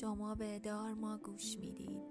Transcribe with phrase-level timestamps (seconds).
[0.00, 2.05] شما به دارما گوش می‌دید.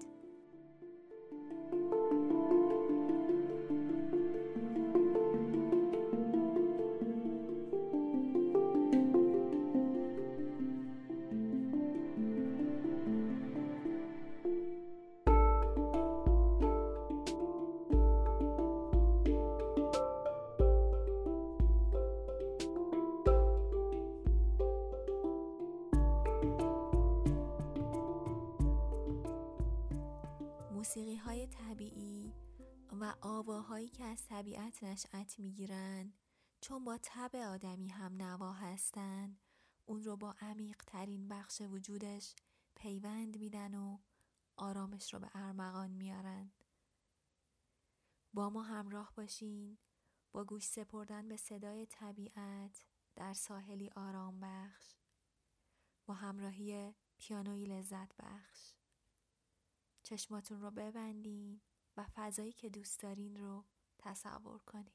[33.20, 36.12] آواهایی که از طبیعت نشأت می‌گیرن
[36.60, 39.38] چون با طب آدمی هم نوا هستن
[39.84, 42.34] اون رو با عمیق ترین بخش وجودش
[42.74, 43.98] پیوند میدن و
[44.56, 46.52] آرامش رو به ارمغان میارن
[48.36, 49.78] با ما همراه باشین.
[50.32, 52.84] با گوش سپردن به صدای طبیعت
[53.14, 54.94] در ساحلی آرام بخش.
[56.06, 58.74] با همراهی پیانوی لذت بخش.
[60.02, 61.60] چشماتون رو ببندین.
[61.96, 63.64] و فضایی که دوست دارین رو
[63.98, 64.92] تصور کنید.